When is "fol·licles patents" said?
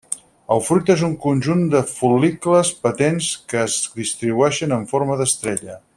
1.91-3.29